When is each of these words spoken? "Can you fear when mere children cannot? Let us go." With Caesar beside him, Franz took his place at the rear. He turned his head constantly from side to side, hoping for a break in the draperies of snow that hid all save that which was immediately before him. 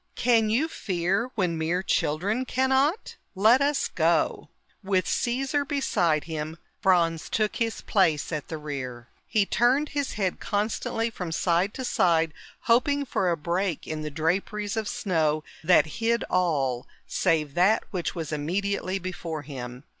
"Can 0.15 0.49
you 0.49 0.67
fear 0.67 1.29
when 1.35 1.59
mere 1.59 1.83
children 1.83 2.43
cannot? 2.43 3.17
Let 3.35 3.61
us 3.61 3.87
go." 3.87 4.49
With 4.83 5.07
Caesar 5.07 5.63
beside 5.63 6.23
him, 6.23 6.57
Franz 6.81 7.29
took 7.29 7.57
his 7.57 7.81
place 7.81 8.31
at 8.31 8.47
the 8.47 8.57
rear. 8.57 9.09
He 9.27 9.45
turned 9.45 9.89
his 9.89 10.13
head 10.13 10.39
constantly 10.39 11.11
from 11.11 11.31
side 11.31 11.75
to 11.75 11.85
side, 11.85 12.33
hoping 12.61 13.05
for 13.05 13.29
a 13.29 13.37
break 13.37 13.85
in 13.85 14.01
the 14.01 14.09
draperies 14.09 14.75
of 14.75 14.87
snow 14.87 15.43
that 15.63 15.85
hid 16.01 16.23
all 16.31 16.87
save 17.05 17.53
that 17.53 17.83
which 17.91 18.15
was 18.15 18.31
immediately 18.31 18.97
before 18.97 19.43
him. 19.43 19.83